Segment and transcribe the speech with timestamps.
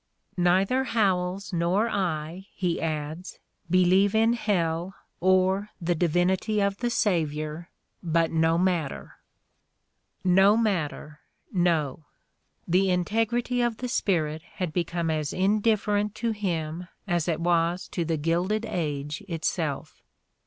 [0.37, 3.37] "Neither Howells nor I," he adds,
[3.69, 7.69] "be lieve in hell or the divinity of the Savior,
[8.01, 8.89] but no mat
[10.23, 11.19] 126 The Ordeal of Mark Twain ter." No matter,
[11.53, 12.05] no!
[12.67, 18.03] The integrity of the spirit had become as indifferent to him as it was to
[18.03, 20.01] the Gilded Age itself.